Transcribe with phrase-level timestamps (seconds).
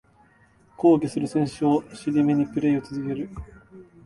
[0.77, 3.29] 抗議する選手を尻目にプレイを続ける